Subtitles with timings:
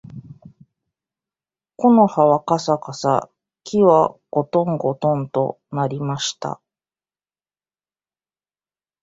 [1.77, 3.29] 木の葉はかさかさ、
[3.63, 6.59] 木はごとんごとんと鳴りました